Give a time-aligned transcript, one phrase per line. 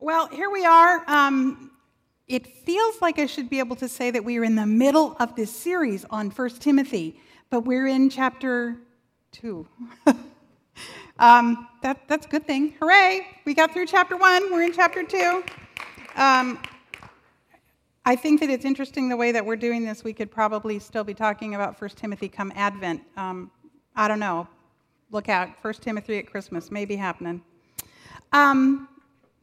[0.00, 1.02] Well, here we are.
[1.10, 1.72] Um,
[2.28, 5.16] it feels like I should be able to say that we are in the middle
[5.18, 7.20] of this series on 1 Timothy,
[7.50, 8.76] but we're in chapter
[9.32, 9.66] 2.
[11.18, 12.74] um, that, that's a good thing.
[12.80, 13.26] Hooray!
[13.44, 15.42] We got through chapter 1, we're in chapter 2.
[16.14, 16.62] Um,
[18.04, 20.04] I think that it's interesting the way that we're doing this.
[20.04, 23.02] We could probably still be talking about 1 Timothy come Advent.
[23.16, 23.50] Um,
[23.96, 24.46] I don't know.
[25.10, 27.42] Look out, 1 Timothy at Christmas may be happening.
[28.32, 28.88] Um,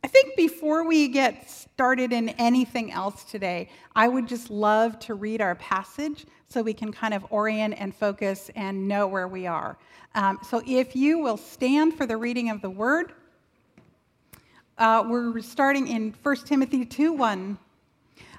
[0.06, 5.16] I think before we get started in anything else today, I would just love to
[5.16, 9.48] read our passage so we can kind of orient and focus and know where we
[9.48, 9.80] are.
[10.14, 13.14] Um, so if you will stand for the reading of the word,
[14.78, 17.58] uh, we're starting in 1 Timothy 2 1.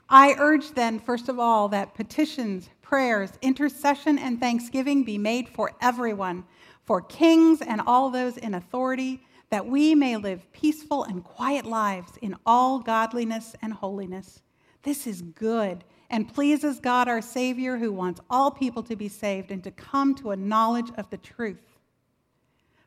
[0.08, 5.72] I urge then, first of all, that petitions, prayers, intercession, and thanksgiving be made for
[5.82, 6.44] everyone,
[6.84, 12.12] for kings and all those in authority that we may live peaceful and quiet lives
[12.20, 14.42] in all godliness and holiness.
[14.82, 19.50] This is good and pleases God our Savior, who wants all people to be saved
[19.50, 21.78] and to come to a knowledge of the truth.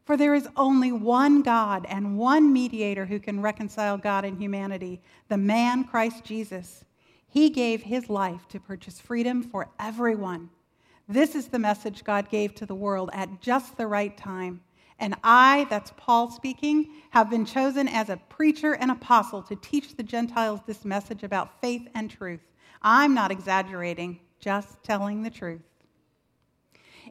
[0.05, 5.01] For there is only one God and one mediator who can reconcile God and humanity,
[5.27, 6.83] the man Christ Jesus.
[7.27, 10.49] He gave his life to purchase freedom for everyone.
[11.07, 14.61] This is the message God gave to the world at just the right time.
[14.99, 19.95] And I, that's Paul speaking, have been chosen as a preacher and apostle to teach
[19.95, 22.41] the Gentiles this message about faith and truth.
[22.81, 25.61] I'm not exaggerating, just telling the truth.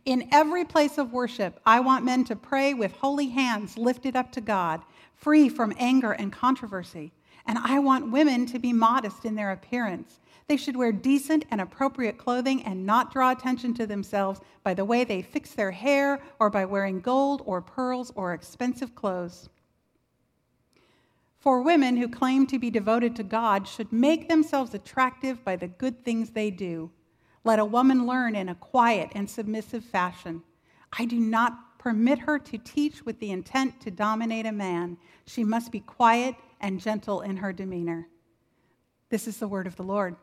[0.04, 4.30] In every place of worship, I want men to pray with holy hands lifted up
[4.32, 4.82] to God,
[5.14, 7.12] free from anger and controversy.
[7.46, 11.60] And I want women to be modest in their appearance they should wear decent and
[11.60, 16.22] appropriate clothing and not draw attention to themselves by the way they fix their hair
[16.40, 19.50] or by wearing gold or pearls or expensive clothes.
[21.38, 25.68] For women who claim to be devoted to God should make themselves attractive by the
[25.68, 26.90] good things they do.
[27.44, 30.42] Let a woman learn in a quiet and submissive fashion.
[30.98, 34.96] I do not permit her to teach with the intent to dominate a man.
[35.26, 38.08] She must be quiet and gentle in her demeanor.
[39.10, 40.16] This is the word of the Lord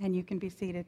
[0.00, 0.86] and you can be seated.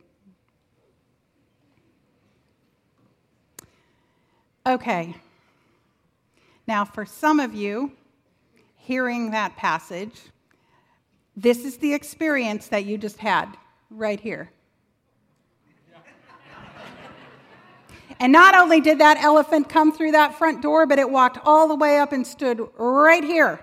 [4.66, 5.14] Okay.
[6.66, 7.92] Now, for some of you
[8.74, 10.20] hearing that passage,
[11.36, 13.56] this is the experience that you just had
[13.90, 14.50] right here.
[18.18, 21.68] And not only did that elephant come through that front door, but it walked all
[21.68, 23.60] the way up and stood right here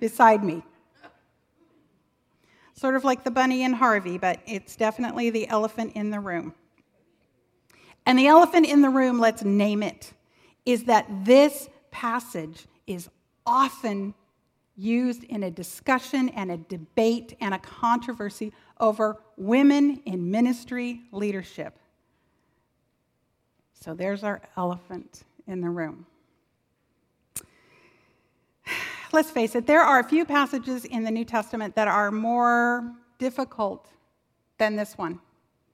[0.00, 0.62] beside me
[2.76, 6.54] sort of like the bunny and Harvey, but it's definitely the elephant in the room.
[8.04, 10.12] And the elephant in the room, let's name it,
[10.64, 13.08] is that this passage is
[13.44, 14.14] often
[14.76, 21.78] used in a discussion and a debate and a controversy over women in ministry leadership.
[23.72, 26.06] So there's our elephant in the room
[29.16, 32.92] let's face it, there are a few passages in the New Testament that are more
[33.18, 33.88] difficult
[34.58, 35.18] than this one,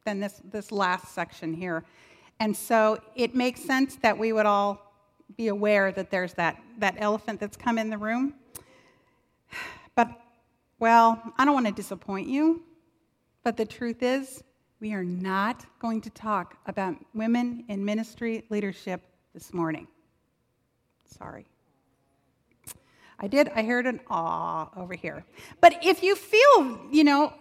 [0.04, 1.82] than this, this last section here.
[2.38, 4.92] And so it makes sense that we would all
[5.36, 8.34] be aware that there's that, that elephant that's come in the room.
[9.97, 10.08] But,
[10.78, 12.62] well, I don't want to disappoint you,
[13.42, 14.44] but the truth is,
[14.78, 19.02] we are not going to talk about women in ministry leadership
[19.34, 19.88] this morning.
[21.06, 21.51] Sorry.
[23.22, 23.50] I did.
[23.55, 25.25] I heard an ah over here.
[25.60, 27.33] But if you feel, you know,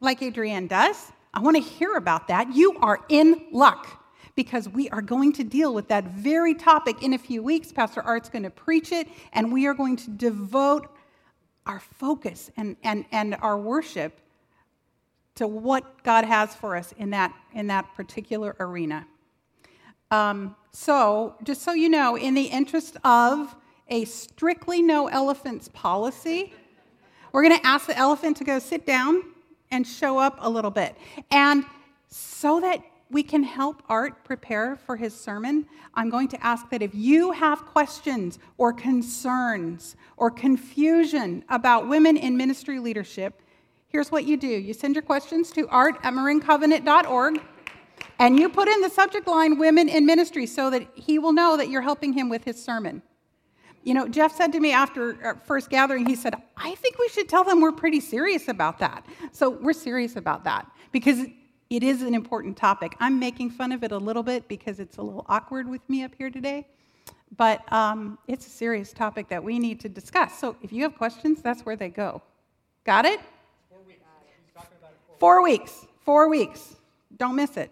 [0.00, 2.54] like Adrienne does, I want to hear about that.
[2.54, 4.00] You are in luck
[4.34, 7.70] because we are going to deal with that very topic in a few weeks.
[7.70, 10.88] Pastor Art's going to preach it, and we are going to devote
[11.66, 14.20] our focus and, and, and our worship
[15.34, 19.06] to what God has for us in that, in that particular arena.
[20.10, 23.54] Um, so, just so you know, in the interest of
[23.88, 26.52] a strictly no elephants policy.
[27.32, 29.22] We're going to ask the elephant to go sit down
[29.70, 30.96] and show up a little bit.
[31.30, 31.64] And
[32.08, 36.82] so that we can help Art prepare for his sermon, I'm going to ask that
[36.82, 43.40] if you have questions or concerns or confusion about women in ministry leadership,
[43.88, 47.40] here's what you do you send your questions to art at marincovenant.org
[48.18, 51.56] and you put in the subject line women in ministry so that he will know
[51.56, 53.02] that you're helping him with his sermon.
[53.84, 57.08] You know, Jeff said to me after our first gathering, he said, I think we
[57.10, 59.04] should tell them we're pretty serious about that.
[59.30, 61.18] So we're serious about that because
[61.68, 62.96] it is an important topic.
[62.98, 66.02] I'm making fun of it a little bit because it's a little awkward with me
[66.02, 66.66] up here today.
[67.36, 70.38] but um, it's a serious topic that we need to discuss.
[70.38, 72.22] So if you have questions, that's where they go.
[72.84, 73.20] Got it?
[73.70, 74.04] Four weeks.
[75.18, 75.86] Four weeks.
[76.04, 76.76] Four weeks.
[77.16, 77.70] Don't miss it.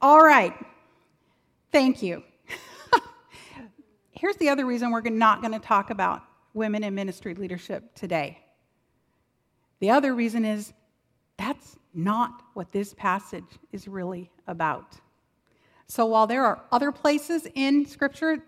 [0.00, 0.54] All right.
[1.72, 2.22] Thank you.
[4.14, 6.22] Here's the other reason we're not going to talk about
[6.52, 8.38] women in ministry leadership today.
[9.80, 10.72] The other reason is
[11.36, 14.94] that's not what this passage is really about.
[15.88, 18.38] So while there are other places in Scripture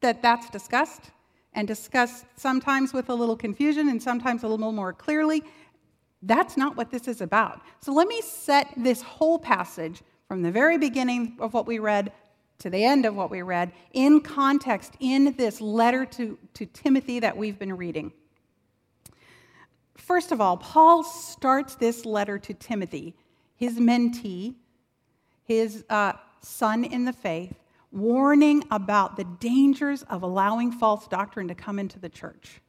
[0.00, 1.10] that that's discussed,
[1.54, 5.42] and discussed sometimes with a little confusion and sometimes a little more clearly,
[6.22, 7.60] that's not what this is about.
[7.80, 12.12] So let me set this whole passage from the very beginning of what we read
[12.62, 17.18] to the end of what we read in context in this letter to, to Timothy
[17.20, 18.12] that we've been reading.
[19.96, 23.14] First of all, Paul starts this letter to Timothy,
[23.56, 24.54] his mentee,
[25.44, 27.54] his uh, son in the faith,
[27.90, 32.60] warning about the dangers of allowing false doctrine to come into the church.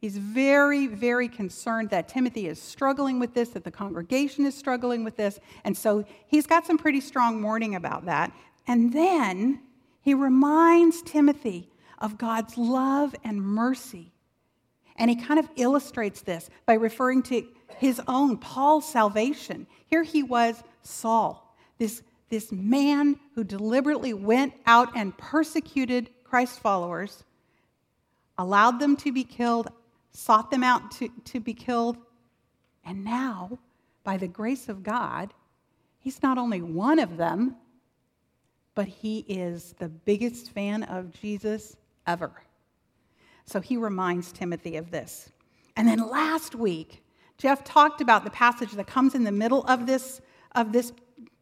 [0.00, 5.04] He's very, very concerned that Timothy is struggling with this, that the congregation is struggling
[5.04, 5.38] with this.
[5.62, 8.32] And so he's got some pretty strong warning about that.
[8.66, 9.60] And then
[10.00, 11.68] he reminds Timothy
[11.98, 14.12] of God's love and mercy.
[14.96, 17.46] And he kind of illustrates this by referring to
[17.78, 19.66] his own, Paul's salvation.
[19.86, 27.24] Here he was, Saul, this this man who deliberately went out and persecuted Christ followers,
[28.38, 29.70] allowed them to be killed,
[30.12, 31.98] sought them out to, to be killed,
[32.86, 33.58] and now,
[34.02, 35.34] by the grace of God,
[35.98, 37.54] he's not only one of them,
[38.74, 41.76] but he is the biggest fan of Jesus
[42.06, 42.32] ever.
[43.44, 45.30] So he reminds Timothy of this.
[45.76, 47.02] And then last week,
[47.38, 50.20] Jeff talked about the passage that comes in the middle of this,
[50.54, 50.92] of this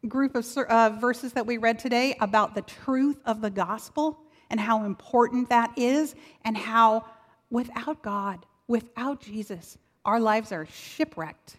[0.07, 4.19] group of uh, verses that we read today about the truth of the gospel
[4.49, 6.13] and how important that is,
[6.43, 7.05] and how
[7.49, 11.55] without God, without Jesus, our lives are shipwrecked.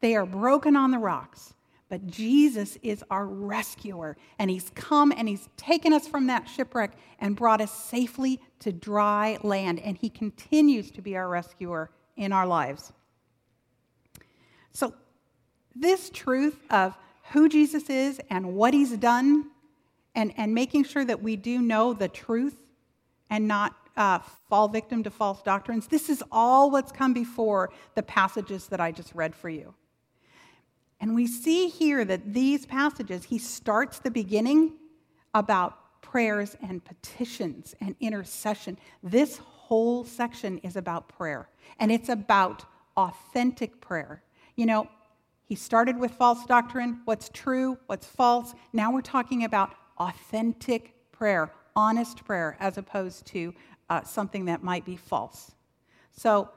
[0.00, 1.53] They are broken on the rocks.
[1.88, 6.92] But Jesus is our rescuer, and He's come and He's taken us from that shipwreck
[7.18, 12.32] and brought us safely to dry land, and He continues to be our rescuer in
[12.32, 12.92] our lives.
[14.72, 14.94] So,
[15.76, 16.96] this truth of
[17.32, 19.50] who Jesus is and what he's done,
[20.14, 22.56] and, and making sure that we do know the truth
[23.30, 25.86] and not uh, fall victim to false doctrines.
[25.86, 29.74] This is all what's come before the passages that I just read for you.
[31.04, 34.72] And we see here that these passages, he starts the beginning
[35.34, 38.78] about prayers and petitions and intercession.
[39.02, 42.64] This whole section is about prayer, and it's about
[42.96, 44.22] authentic prayer.
[44.56, 44.88] You know,
[45.44, 48.54] he started with false doctrine, what's true, what's false.
[48.72, 53.52] Now we're talking about authentic prayer, honest prayer, as opposed to
[53.90, 55.54] uh, something that might be false.
[56.12, 56.48] So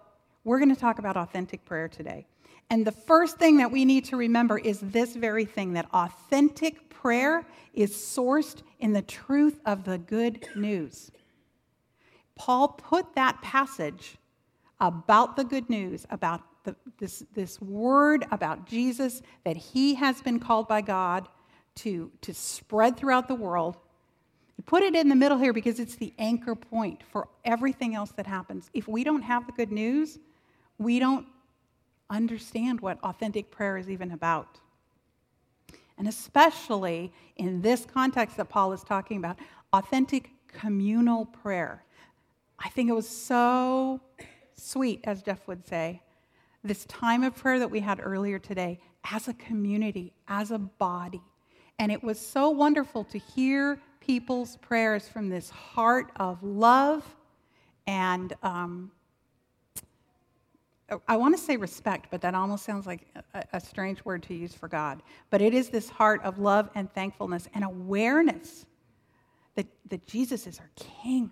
[0.45, 2.27] we're going to talk about authentic prayer today.
[2.69, 6.89] And the first thing that we need to remember is this very thing that authentic
[6.89, 11.11] prayer is sourced in the truth of the good news.
[12.35, 14.17] Paul put that passage
[14.79, 20.39] about the good news, about the, this, this word about Jesus that he has been
[20.39, 21.27] called by God
[21.75, 23.77] to, to spread throughout the world.
[24.55, 28.11] He Put it in the middle here because it's the anchor point for everything else
[28.11, 28.69] that happens.
[28.73, 30.19] If we don't have the good news,
[30.77, 31.25] we don't
[32.09, 34.59] understand what authentic prayer is even about.
[35.97, 39.37] And especially in this context that Paul is talking about,
[39.73, 41.83] authentic communal prayer.
[42.59, 44.01] I think it was so
[44.55, 46.01] sweet, as Jeff would say,
[46.63, 48.79] this time of prayer that we had earlier today
[49.11, 51.21] as a community, as a body.
[51.79, 57.03] And it was so wonderful to hear people's prayers from this heart of love
[57.85, 58.91] and um,
[61.07, 64.33] I want to say respect, but that almost sounds like a, a, strange word to
[64.33, 65.01] use for God.
[65.29, 68.65] But it is this heart of love and thankfulness and awareness
[69.55, 71.31] that, that Jesus is our King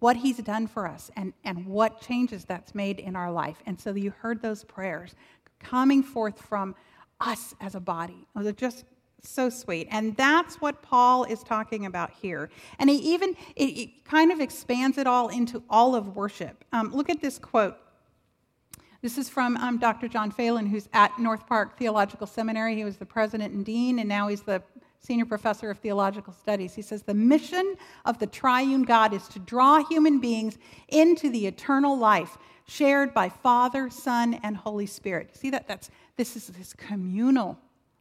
[0.00, 3.62] what he's done for us and, and what changes that's made in our life.
[3.66, 5.14] And so you heard those prayers
[5.60, 6.74] coming forth from
[7.20, 8.26] us as a body.
[8.34, 8.84] Was just
[9.22, 9.88] so sweet.
[9.90, 12.50] And that's what Paul is talking about here.
[12.78, 16.64] And he even, it, it kind of expands it all into all of worship.
[16.72, 17.76] Um, look at this quote.
[19.00, 20.08] This is from um, Dr.
[20.08, 22.74] John Phelan, who's at North Park Theological Seminary.
[22.74, 24.60] He was the president and dean, and now he's the
[24.98, 26.74] senior professor of theological studies.
[26.74, 31.46] He says the mission of the triune God is to draw human beings into the
[31.46, 32.36] eternal life
[32.66, 35.36] shared by Father, Son, and Holy Spirit.
[35.36, 37.56] See that that's this is this communal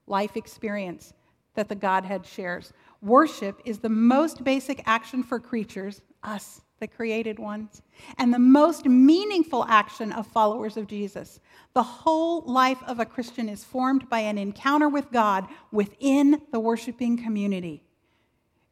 [0.07, 1.13] life experience
[1.53, 2.73] that the Godhead shares.
[3.01, 7.81] Worship is the most basic action for creatures, us, the created ones,
[8.17, 11.39] and the most meaningful action of followers of Jesus.
[11.73, 16.59] The whole life of a Christian is formed by an encounter with God within the
[16.59, 17.83] worshiping community.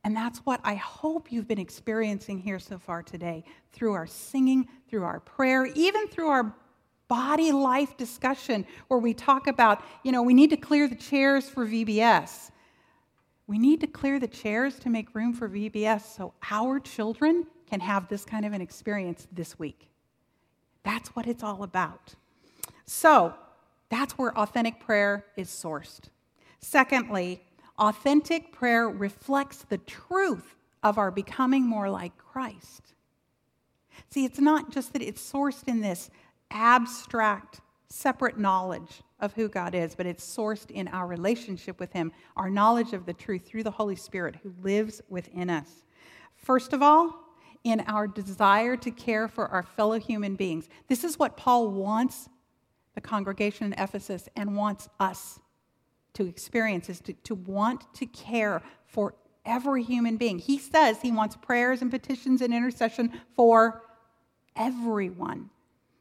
[0.04, 3.44] And that's what I hope you've been experiencing here so far today
[3.74, 6.56] through our singing, through our prayer, even through our
[7.08, 11.50] body life discussion where we talk about, you know, we need to clear the chairs
[11.50, 12.52] for VBS.
[13.48, 17.46] We need to clear the chairs to make room for VBS so our children
[17.76, 19.90] can have this kind of an experience this week.
[20.84, 22.16] That's what it's all about.
[22.86, 23.34] So,
[23.90, 26.04] that's where authentic prayer is sourced.
[26.62, 27.42] Secondly,
[27.78, 32.94] authentic prayer reflects the truth of our becoming more like Christ.
[34.10, 36.10] See, it's not just that it's sourced in this
[36.52, 42.14] abstract, separate knowledge of who God is, but it's sourced in our relationship with Him,
[42.38, 45.84] our knowledge of the truth through the Holy Spirit who lives within us.
[46.38, 47.25] First of all,
[47.66, 50.70] in our desire to care for our fellow human beings.
[50.88, 52.30] This is what Paul wants
[52.94, 55.40] the congregation in Ephesus and wants us
[56.14, 60.40] to experience is to, to want to care for every human being.
[60.40, 63.82] He says he wants prayers and petitions and intercession for
[64.56, 65.50] everyone.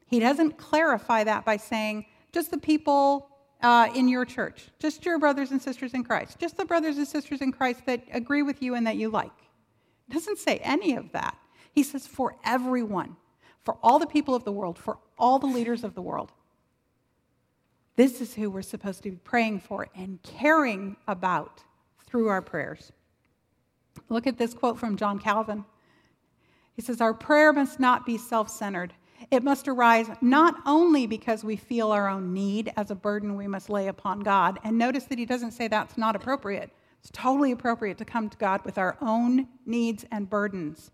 [0.05, 3.27] He doesn't clarify that by saying, just the people
[3.61, 7.07] uh, in your church, just your brothers and sisters in Christ, just the brothers and
[7.07, 9.31] sisters in Christ that agree with you and that you like.
[10.07, 11.35] It doesn't say any of that.
[11.75, 13.17] He says, for everyone,
[13.65, 16.31] for all the people of the world, for all the leaders of the world.
[17.97, 21.63] This is who we're supposed to be praying for and caring about
[22.07, 22.91] through our prayers.
[24.09, 25.65] Look at this quote from John Calvin.
[26.75, 28.93] He says, Our prayer must not be self centered.
[29.31, 33.47] It must arise not only because we feel our own need as a burden we
[33.47, 34.59] must lay upon God.
[34.63, 36.69] And notice that he doesn't say that's not appropriate.
[36.99, 40.91] It's totally appropriate to come to God with our own needs and burdens.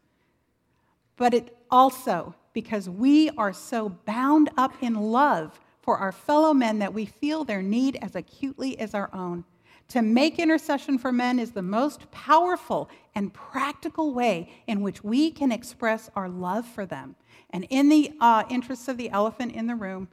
[1.22, 6.80] But it also because we are so bound up in love for our fellow men
[6.80, 9.44] that we feel their need as acutely as our own.
[9.90, 15.30] To make intercession for men is the most powerful and practical way in which we
[15.30, 17.16] can express our love for them.
[17.52, 20.08] And in the uh, interests of the elephant in the room,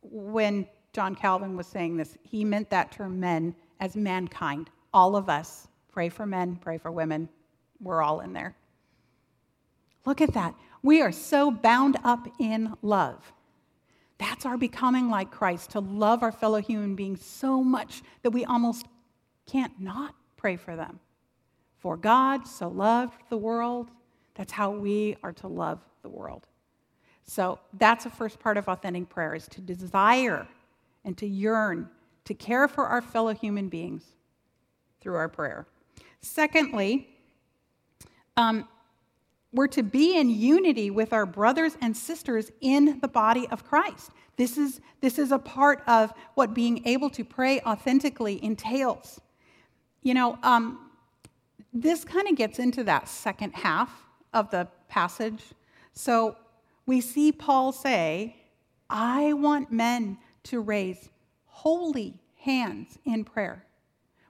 [0.00, 4.70] when John Calvin was saying this, he meant that term men as mankind.
[4.94, 5.68] All of us.
[5.92, 7.28] Pray for men, pray for women.
[7.82, 8.56] We're all in there.
[10.06, 10.54] Look at that.
[10.82, 13.32] We are so bound up in love.
[14.18, 18.44] That's our becoming like Christ, to love our fellow human beings so much that we
[18.44, 18.86] almost
[19.46, 21.00] can't not pray for them.
[21.78, 23.90] For God so loved the world,
[24.34, 26.46] that's how we are to love the world.
[27.26, 30.46] So that's the first part of authentic prayer is to desire
[31.04, 31.88] and to yearn
[32.24, 34.02] to care for our fellow human beings
[35.00, 35.66] through our prayer.
[36.22, 37.08] Secondly,
[38.36, 38.66] um,
[39.54, 44.10] we're to be in unity with our brothers and sisters in the body of Christ.
[44.36, 49.20] This is, this is a part of what being able to pray authentically entails.
[50.02, 50.90] You know, um,
[51.72, 53.90] this kind of gets into that second half
[54.32, 55.42] of the passage.
[55.92, 56.36] So
[56.84, 58.36] we see Paul say,
[58.90, 61.08] I want men to raise
[61.46, 63.64] holy hands in prayer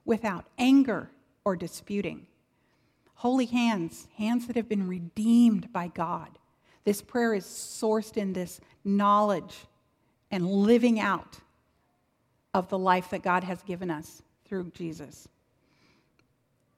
[0.04, 1.10] without anger
[1.46, 2.26] or disputing.
[3.24, 6.28] Holy hands, hands that have been redeemed by God.
[6.84, 9.64] This prayer is sourced in this knowledge
[10.30, 11.38] and living out
[12.52, 15.26] of the life that God has given us through Jesus.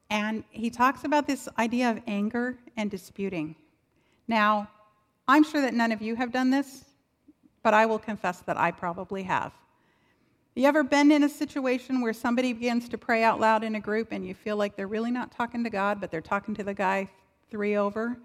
[0.08, 3.56] And he talks about this idea of anger and disputing.
[4.28, 4.68] Now,
[5.26, 6.84] I'm sure that none of you have done this,
[7.64, 9.52] but I will confess that I probably have.
[10.58, 13.80] You ever been in a situation where somebody begins to pray out loud in a
[13.80, 16.64] group and you feel like they're really not talking to God, but they're talking to
[16.64, 17.10] the guy
[17.50, 18.16] three over,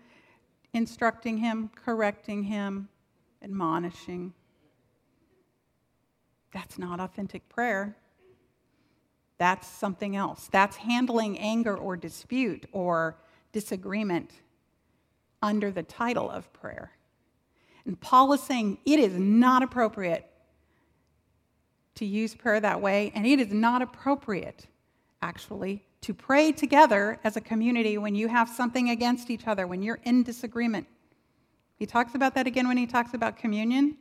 [0.73, 2.88] instructing him, correcting him,
[3.43, 4.31] admonishing?
[6.53, 7.97] That's not authentic prayer.
[9.38, 10.47] That's something else.
[10.53, 13.17] That's handling anger or dispute or
[13.51, 14.31] disagreement
[15.41, 16.91] under the title of prayer.
[17.85, 20.30] And Paul is saying it is not appropriate
[21.95, 24.67] to use prayer that way, and it is not appropriate,
[25.21, 29.83] actually, to pray together as a community when you have something against each other, when
[29.83, 30.88] you're in disagreement.
[31.77, 33.98] He talks about that again when he talks about communion.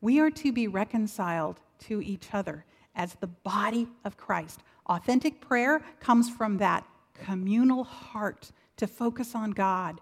[0.00, 2.64] We are to be reconciled to each other
[2.94, 4.60] as the body of Christ.
[4.86, 10.00] Authentic prayer comes from that communal heart to focus on God,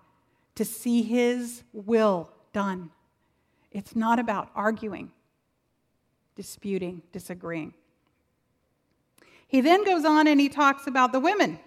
[0.55, 2.91] to see His will done.
[3.73, 5.11] It's not about arguing,
[6.37, 7.75] disputing, disagreeing.
[9.49, 11.59] He then goes on and he talks about the women.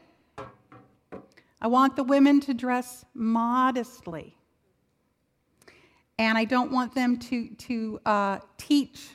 [1.62, 4.36] I want the women to dress modestly.
[6.18, 9.10] And I don't want them to, to uh, teach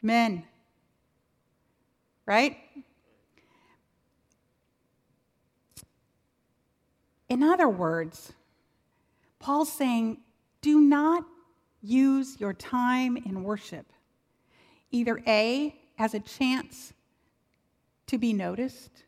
[0.00, 0.44] men.
[2.26, 2.56] Right?
[7.28, 8.32] In other words,
[9.38, 10.18] Paul's saying,
[10.60, 11.24] do not
[11.82, 13.92] use your time in worship
[14.92, 16.92] either A, as a chance
[18.06, 19.04] to be noticed,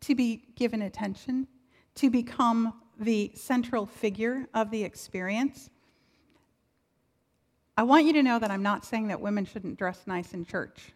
[0.00, 1.46] to be given attention,
[1.96, 5.68] to become the central figure of the experience.
[7.76, 10.46] I want you to know that I'm not saying that women shouldn't dress nice in
[10.46, 10.92] church.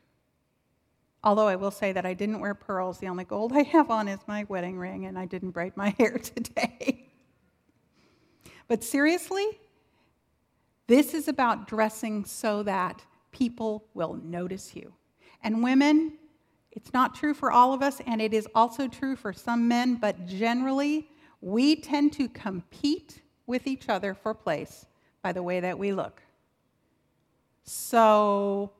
[1.23, 2.99] Although I will say that I didn't wear pearls.
[2.99, 5.91] The only gold I have on is my wedding ring, and I didn't braid my
[5.99, 7.11] hair today.
[8.69, 9.61] but seriously,
[10.87, 14.93] this is about dressing so that people will notice you.
[15.43, 16.13] And women,
[16.73, 19.97] it's not true for all of us, and it is also true for some men,
[19.97, 21.09] but generally,
[21.41, 24.87] we tend to compete with each other for place
[25.23, 26.23] by the way that we look.
[27.65, 28.73] So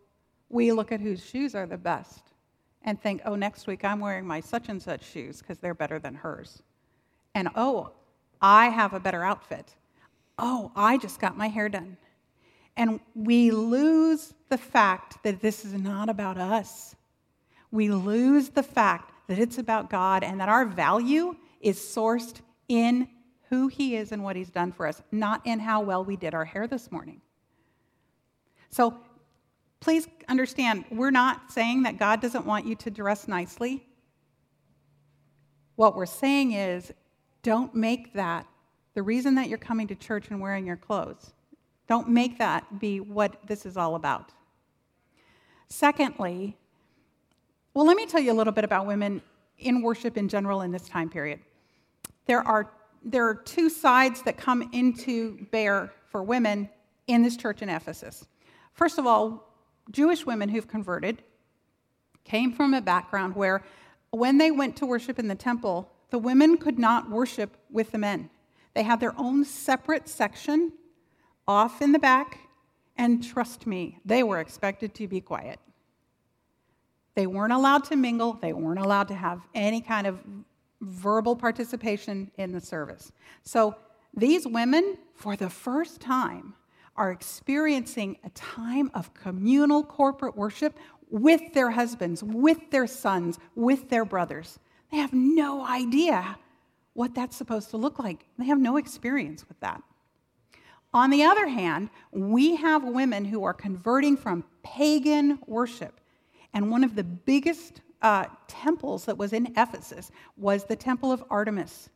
[0.49, 2.23] we look at whose shoes are the best
[2.83, 5.99] and think, oh, next week I'm wearing my such and such shoes because they're better
[5.99, 6.63] than hers.
[7.35, 7.93] And oh,
[8.41, 9.75] I have a better outfit.
[10.39, 11.97] Oh, I just got my hair done.
[12.77, 16.95] And we lose the fact that this is not about us.
[17.71, 23.09] We lose the fact that it's about God and that our value is sourced in
[23.49, 26.35] who He is and what He's done for us, not in how well we did
[26.35, 27.21] our hair this morning.
[28.71, 28.97] So
[29.81, 33.87] please understand, we're not saying that God doesn't want you to dress nicely.
[35.77, 36.93] What we're saying is,
[37.43, 38.47] don't make that
[38.95, 41.33] the reason that you're coming to church and wearing your clothes.
[41.91, 44.31] Don't make that be what this is all about.
[45.69, 46.57] Secondly,
[47.75, 49.21] well, let me tell you a little bit about women
[49.59, 51.41] in worship in general in this time period.
[52.27, 52.71] There are,
[53.05, 56.69] there are two sides that come into bear for women
[57.09, 58.25] in this church in Ephesus.
[58.73, 59.53] First of all,
[59.91, 61.25] Jewish women who've converted
[62.23, 63.65] came from a background where
[64.13, 67.99] when they went to worship in the temple, the women could not worship with the
[67.99, 68.31] men.
[68.75, 70.71] They had their own separate section
[71.51, 72.39] off in the back,
[72.97, 75.59] and trust me, they were expected to be quiet.
[77.17, 80.21] They weren't allowed to mingle, they weren't allowed to have any kind of
[80.81, 83.11] verbal participation in the service.
[83.43, 83.75] So
[84.15, 86.55] these women, for the first time,
[86.95, 93.91] are experiencing a time of communal corporate worship with their husbands, with their sons, with
[93.91, 94.61] their brothers.
[94.93, 96.39] They have no idea
[96.93, 98.27] what that's supposed to look like.
[98.39, 99.83] They have no experience with that.
[100.93, 106.01] On the other hand, we have women who are converting from pagan worship.
[106.53, 111.23] And one of the biggest uh, temples that was in Ephesus was the Temple of
[111.31, 111.91] Artemis.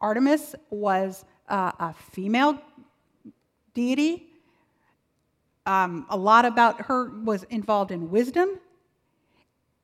[0.00, 2.60] Artemis was uh, a female
[3.74, 4.28] deity.
[5.64, 8.60] Um, a lot about her was involved in wisdom.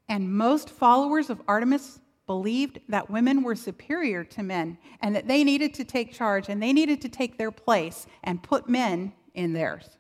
[0.09, 1.98] And most followers of Artemis
[2.32, 6.62] believed that women were superior to men and that they needed to take charge and
[6.62, 9.98] they needed to take their place and put men in theirs.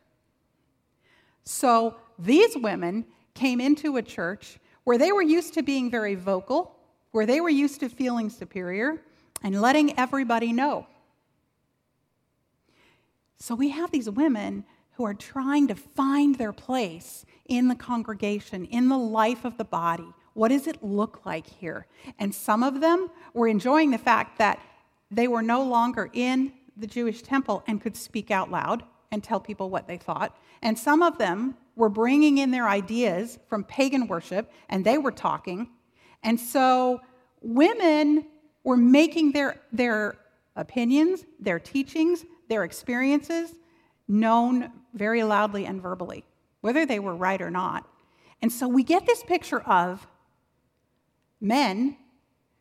[1.44, 6.74] So these women came into a church where they were used to being very vocal,
[7.10, 9.02] where they were used to feeling superior
[9.42, 10.86] and letting everybody know.
[13.36, 18.64] So we have these women who are trying to find their place in the congregation,
[18.64, 21.86] in the life of the body, what does it look like here?
[22.18, 24.60] And some of them were enjoying the fact that
[25.10, 29.40] they were no longer in the Jewish temple and could speak out loud and tell
[29.40, 30.36] people what they thought.
[30.62, 35.12] And some of them were bringing in their ideas from pagan worship and they were
[35.12, 35.68] talking.
[36.22, 37.00] And so
[37.42, 38.26] women
[38.64, 40.16] were making their, their
[40.56, 43.52] opinions, their teachings, their experiences
[44.08, 46.24] known very loudly and verbally,
[46.60, 47.86] whether they were right or not.
[48.40, 50.06] And so we get this picture of
[51.42, 51.96] men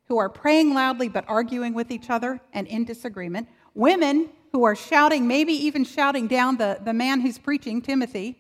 [0.07, 4.75] who are praying loudly but arguing with each other and in disagreement, women who are
[4.75, 8.37] shouting, maybe even shouting down the, the man who's preaching, Timothy.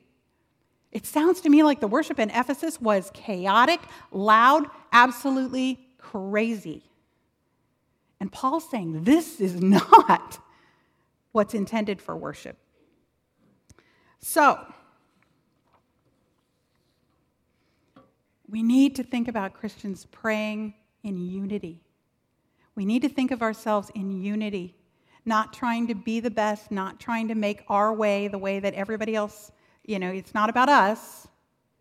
[0.91, 3.79] It sounds to me like the worship in Ephesus was chaotic,
[4.11, 6.83] loud, absolutely crazy.
[8.19, 10.39] And Paul's saying this is not
[11.31, 12.57] what's intended for worship.
[14.19, 14.59] So,
[18.51, 21.81] We need to think about Christians praying in unity.
[22.75, 24.75] We need to think of ourselves in unity,
[25.23, 28.73] not trying to be the best, not trying to make our way the way that
[28.73, 29.53] everybody else,
[29.85, 31.29] you know, it's not about us.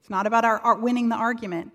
[0.01, 1.73] It's not about our, our winning the argument.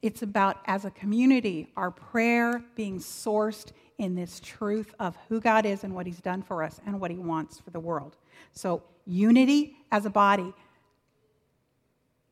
[0.00, 5.66] It's about, as a community, our prayer being sourced in this truth of who God
[5.66, 8.16] is and what He's done for us and what He wants for the world.
[8.52, 10.54] So, unity as a body.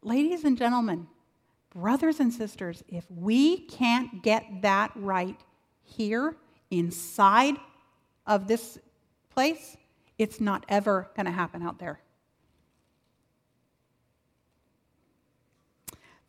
[0.00, 1.06] Ladies and gentlemen,
[1.80, 5.38] brothers and sisters, if we can't get that right
[5.84, 6.36] here
[6.70, 7.54] inside
[8.26, 8.78] of this
[9.30, 9.76] place,
[10.18, 12.00] it's not ever going to happen out there.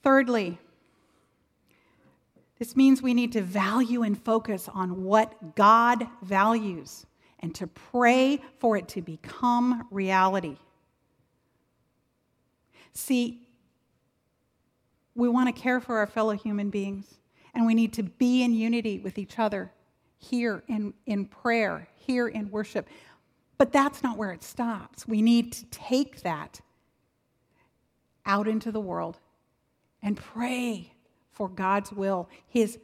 [0.03, 0.59] Thirdly,
[2.59, 7.07] this means we need to value and focus on what God values
[7.39, 10.57] and to pray for it to become reality.
[12.93, 13.48] See,
[15.19, 17.19] we want to care for our fellow human beings,
[17.53, 19.71] and we need to be in unity with each other
[20.17, 22.87] here in, in prayer, here in worship.
[23.57, 25.07] But that's not where it stops.
[25.07, 26.61] We need to take that
[28.25, 29.17] out into the world
[30.01, 30.93] and pray
[31.31, 32.77] for God's will, His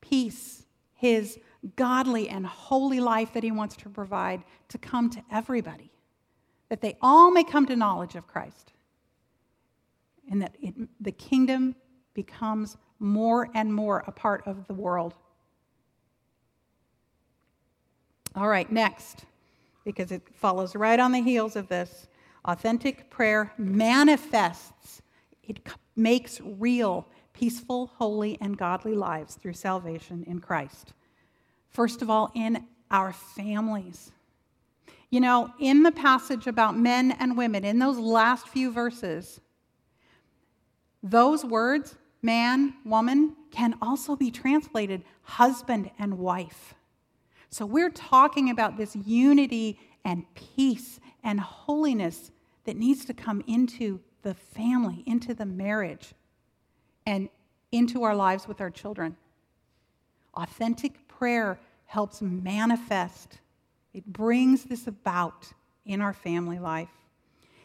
[0.00, 1.38] peace, His
[1.76, 5.92] godly and holy life that He wants to provide to come to everybody,
[6.68, 8.72] that they all may come to knowledge of Christ,
[10.30, 11.74] and that it, the kingdom
[12.14, 15.14] becomes more and more a part of the world.
[18.34, 19.24] All right, next,
[19.84, 22.08] because it follows right on the heels of this
[22.44, 25.02] authentic prayer manifests,
[25.42, 25.60] it
[25.96, 30.92] makes real peaceful, holy, and godly lives through salvation in Christ.
[31.68, 34.12] First of all, in our families.
[35.10, 39.40] You know, in the passage about men and women, in those last few verses,
[41.02, 46.74] those words, man, woman, can also be translated husband and wife.
[47.50, 52.30] So we're talking about this unity and peace and holiness
[52.64, 56.12] that needs to come into the family, into the marriage,
[57.06, 57.28] and
[57.72, 59.16] into our lives with our children.
[60.34, 63.38] Authentic prayer helps manifest,
[63.94, 65.50] it brings this about
[65.86, 66.90] in our family life.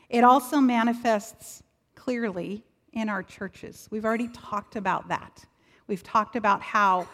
[0.10, 1.62] It also manifests
[1.96, 2.64] clearly
[2.94, 3.88] in our churches.
[3.92, 5.46] We've already talked about that.
[5.88, 7.08] We've talked about how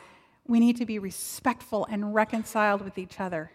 [0.48, 3.52] we need to be respectful and reconciled with each other.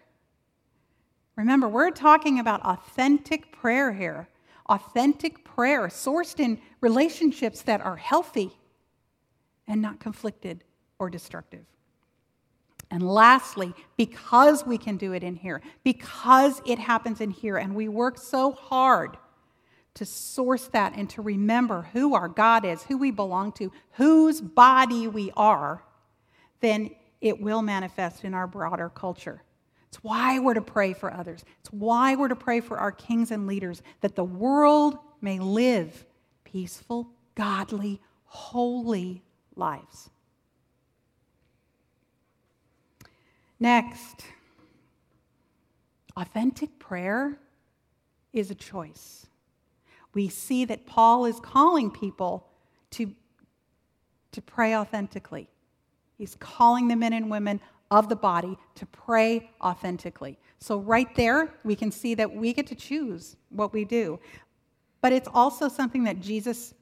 [1.35, 4.27] Remember, we're talking about authentic prayer here.
[4.67, 8.51] Authentic prayer sourced in relationships that are healthy
[9.67, 10.63] and not conflicted
[10.97, 11.65] or destructive.
[12.89, 17.75] And lastly, because we can do it in here, because it happens in here, and
[17.75, 19.17] we work so hard
[19.95, 24.41] to source that and to remember who our God is, who we belong to, whose
[24.41, 25.83] body we are,
[26.59, 29.41] then it will manifest in our broader culture.
[29.87, 31.43] It's why we're to pray for others.
[31.61, 36.05] It's why we're to pray for our kings and leaders, that the world may live
[36.43, 39.23] peaceful, godly, holy
[39.55, 40.09] lives.
[43.57, 44.25] Next,
[46.17, 47.39] authentic prayer
[48.33, 49.27] is a choice.
[50.15, 52.47] We see that Paul is calling people
[52.91, 53.13] to,
[54.31, 55.47] to pray authentically.
[56.17, 57.59] He's calling the men and women
[57.91, 60.39] of the body to pray authentically.
[60.57, 64.19] So, right there, we can see that we get to choose what we do.
[65.01, 66.73] But it's also something that Jesus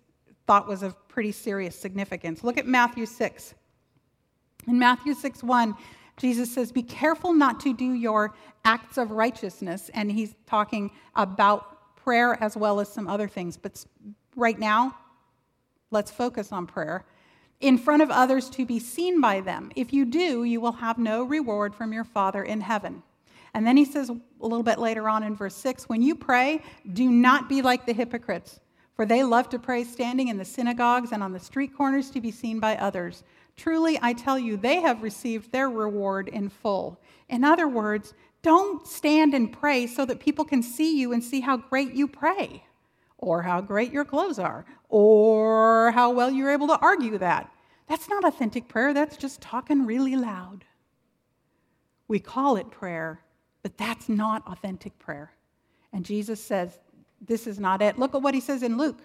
[0.47, 2.43] thought was of pretty serious significance.
[2.43, 3.55] Look at Matthew 6.
[4.67, 5.75] In Matthew 6 1,
[6.17, 9.89] Jesus says, Be careful not to do your acts of righteousness.
[9.93, 13.57] And he's talking about prayer as well as some other things.
[13.57, 13.85] But
[14.35, 14.97] right now,
[15.91, 17.05] let's focus on prayer.
[17.59, 19.71] In front of others to be seen by them.
[19.75, 23.03] If you do, you will have no reward from your Father in heaven.
[23.53, 26.61] And then he says a little bit later on in verse 6 When you pray,
[26.91, 28.59] do not be like the hypocrites
[28.95, 32.21] for they love to pray standing in the synagogues and on the street corners to
[32.21, 33.23] be seen by others.
[33.55, 36.99] Truly, I tell you, they have received their reward in full.
[37.29, 38.13] In other words,
[38.43, 42.07] don't stand and pray so that people can see you and see how great you
[42.07, 42.63] pray,
[43.17, 47.49] or how great your clothes are, or how well you're able to argue that.
[47.87, 50.65] That's not authentic prayer, that's just talking really loud.
[52.07, 53.21] We call it prayer,
[53.63, 55.31] but that's not authentic prayer.
[55.93, 56.79] And Jesus says
[57.25, 57.97] this is not it.
[57.97, 58.99] Look at what he says in Luke.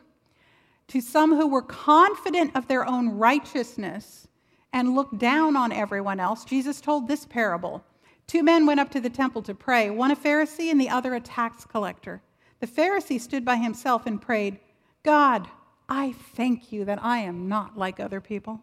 [0.89, 4.27] To some who were confident of their own righteousness
[4.73, 7.85] and looked down on everyone else, Jesus told this parable.
[8.29, 11.15] Two men went up to the temple to pray, one a Pharisee and the other
[11.15, 12.23] a tax collector.
[12.61, 14.61] The Pharisee stood by himself and prayed,
[15.03, 15.49] God,
[15.89, 18.63] I thank you that I am not like other people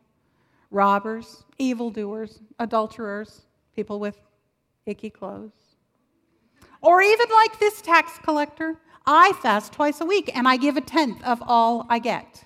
[0.71, 3.43] robbers, evildoers, adulterers,
[3.75, 4.17] people with
[4.86, 5.54] icky clothes.
[6.82, 8.75] Or even like this tax collector.
[9.06, 12.43] I fast twice a week and I give a tenth of all I get.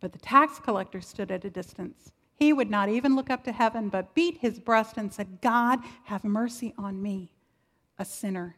[0.00, 2.12] But the tax collector stood at a distance.
[2.36, 5.80] He would not even look up to heaven, but beat his breast and said, God,
[6.04, 7.32] have mercy on me,
[7.98, 8.56] a sinner.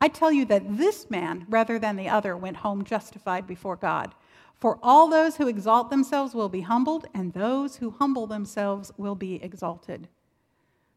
[0.00, 4.14] I tell you that this man, rather than the other, went home justified before God.
[4.60, 9.14] For all those who exalt themselves will be humbled, and those who humble themselves will
[9.14, 10.08] be exalted.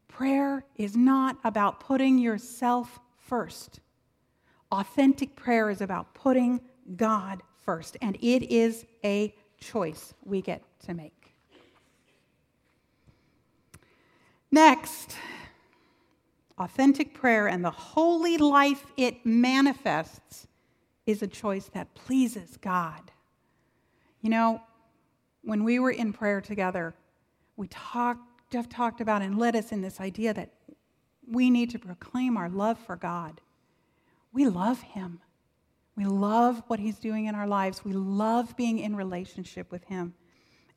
[0.08, 3.80] Prayer is not about putting yourself first.
[4.70, 6.60] Authentic prayer is about putting
[6.96, 11.15] God first, and it is a choice we get to make.
[14.50, 15.16] Next,
[16.58, 20.46] authentic prayer and the holy life it manifests
[21.06, 23.10] is a choice that pleases God.
[24.20, 24.62] You know,
[25.42, 26.94] when we were in prayer together,
[27.56, 30.52] we talked, Jeff talked about and led us in this idea that
[31.28, 33.40] we need to proclaim our love for God.
[34.32, 35.20] We love Him.
[35.96, 37.84] We love what He's doing in our lives.
[37.84, 40.14] We love being in relationship with Him.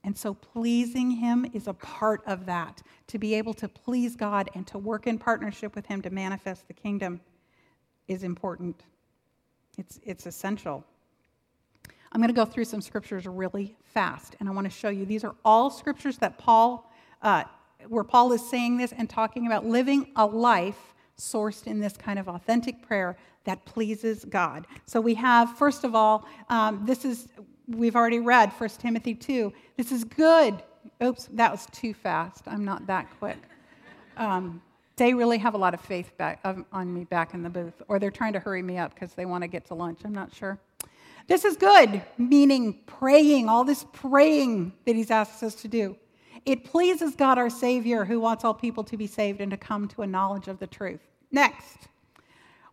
[0.10, 2.82] And so, pleasing Him is a part of that.
[3.10, 6.67] To be able to please God and to work in partnership with Him to manifest
[6.67, 7.22] the kingdom
[8.08, 8.86] is important,
[9.78, 10.84] it's, it's essential.
[12.12, 15.06] I'm going to go through some scriptures really fast, and I want to show you.
[15.06, 16.91] These are all scriptures that Paul,
[17.22, 17.43] uh,
[17.88, 22.17] where Paul is saying this and talking about living a life sourced in this kind
[22.17, 24.65] of authentic prayer that pleases God.
[24.88, 27.28] So we have, first of all, um, this is,
[27.69, 29.53] we've already read 1 Timothy 2.
[29.77, 30.62] This is good.
[31.03, 32.43] Oops, that was too fast.
[32.47, 33.38] I'm not that quick.
[34.17, 34.62] Um,
[34.95, 37.99] they really have a lot of faith back, on me back in the booth, or
[37.99, 39.99] they're trying to hurry me up because they want to get to lunch.
[40.03, 40.60] I'm not sure.
[41.27, 45.95] This is good, meaning praying, all this praying that he's asked us to do.
[46.45, 49.88] It pleases God our Savior, who wants all people to be saved and to come
[49.89, 51.01] to a knowledge of the truth.
[51.32, 51.88] Next,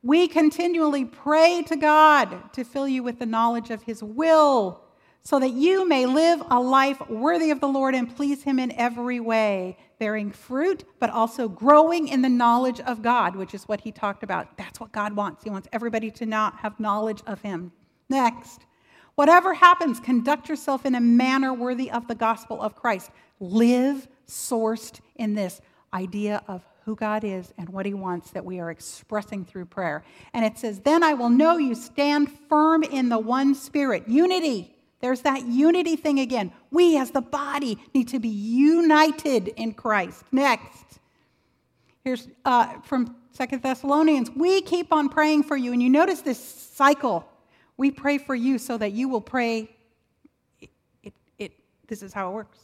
[0.03, 4.86] we continually pray to God to fill you with the knowledge of His will
[5.27, 8.71] so that you may live a life worthy of the Lord and please Him in
[8.71, 13.81] every way, bearing fruit, but also growing in the knowledge of God, which is what
[13.81, 14.57] He talked about.
[14.57, 15.43] That's what God wants.
[15.43, 17.73] He wants everybody to not have knowledge of Him.
[18.09, 18.67] Next,
[19.17, 23.11] whatever happens, conduct yourself in a manner worthy of the gospel of Christ.
[23.41, 25.61] Live sourced in this
[25.93, 30.05] idea of who God is and what He wants that we are expressing through prayer.
[30.33, 34.07] And it says, Then I will know you stand firm in the one Spirit.
[34.07, 34.76] Unity.
[35.01, 36.53] There's that unity thing again.
[36.71, 40.25] We as the body need to be united in Christ.
[40.33, 40.99] Next.
[42.03, 44.31] Here's uh, from Second Thessalonians.
[44.31, 45.73] We keep on praying for you.
[45.73, 47.29] And you notice this cycle.
[47.77, 49.69] We pray for you so that you will pray.
[50.61, 50.71] It,
[51.03, 51.53] it, it,
[51.89, 52.61] this is how it works.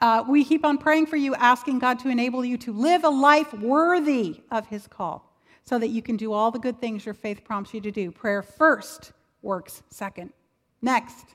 [0.00, 3.08] Uh, we keep on praying for you, asking God to enable you to live a
[3.08, 7.14] life worthy of His call so that you can do all the good things your
[7.14, 8.12] faith prompts you to do.
[8.12, 10.32] Prayer first, works second.
[10.80, 11.34] Next.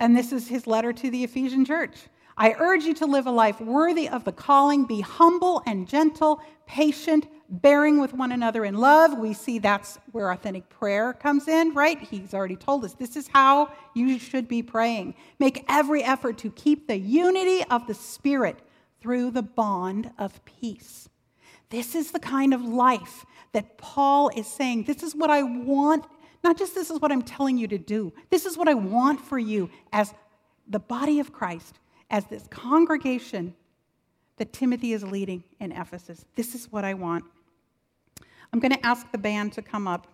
[0.00, 1.96] And this is his letter to the Ephesian church.
[2.36, 4.86] I urge you to live a life worthy of the calling.
[4.86, 9.18] Be humble and gentle, patient, bearing with one another in love.
[9.18, 12.00] We see that's where authentic prayer comes in, right?
[12.00, 15.16] He's already told us this is how you should be praying.
[15.38, 18.60] Make every effort to keep the unity of the Spirit
[19.02, 21.10] through the bond of peace.
[21.68, 24.84] This is the kind of life that Paul is saying.
[24.84, 26.06] This is what I want,
[26.42, 28.12] not just this is what I'm telling you to do.
[28.30, 30.14] This is what I want for you as
[30.68, 31.78] the body of Christ,
[32.10, 33.54] as this congregation
[34.36, 36.24] that Timothy is leading in Ephesus.
[36.34, 37.24] This is what I want.
[38.52, 40.06] I'm going to ask the band to come up.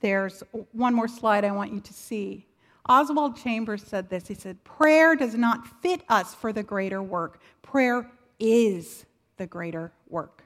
[0.00, 2.46] There's one more slide I want you to see.
[2.88, 4.26] Oswald Chambers said this.
[4.26, 9.92] He said, Prayer does not fit us for the greater work, prayer is the greater
[10.08, 10.42] work.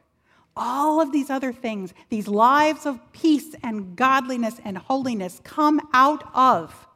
[0.57, 6.25] All of these other things, these lives of peace and godliness and holiness, come out
[6.35, 6.87] of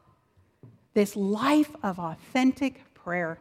[0.93, 3.39] this life of authentic prayer.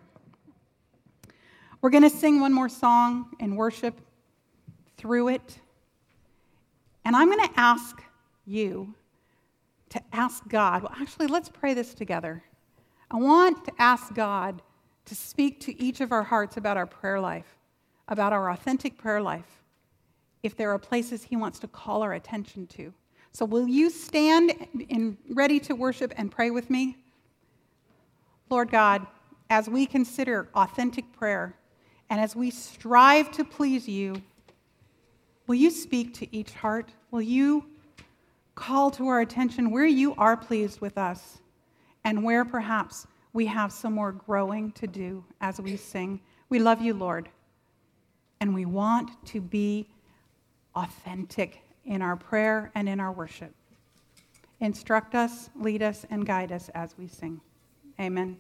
[1.81, 4.01] We're going to sing one more song and worship
[4.97, 5.59] through it.
[7.05, 8.03] And I'm going to ask
[8.47, 8.95] you
[9.91, 10.83] to ask God.
[10.83, 12.43] Well, actually, let's pray this together.
[13.11, 14.63] I want to ask God
[15.05, 17.57] to speak to each of our hearts about our prayer life,
[18.09, 19.63] about our authentic prayer life,
[20.43, 22.93] if there are places He wants to call our attention to.
[23.33, 24.55] So, will you stand
[24.89, 26.97] in, ready to worship and pray with me?
[28.49, 29.07] Lord God,
[29.51, 31.55] as we consider authentic prayer
[32.09, 34.23] and as we strive to please you,
[35.47, 36.93] Will you speak to each heart?
[37.11, 37.67] Will you
[38.57, 41.39] call to our attention where you are pleased with us
[42.05, 46.21] and where perhaps we have some more growing to do as we sing?
[46.49, 47.29] We love you, Lord,
[48.41, 49.89] and we want to be
[50.77, 53.53] authentic in our prayer and in our worship.
[54.61, 57.41] Instruct us, lead us, and guide us as we sing.
[58.01, 58.37] Amen.